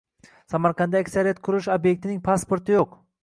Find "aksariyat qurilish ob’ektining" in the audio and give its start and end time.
1.07-2.25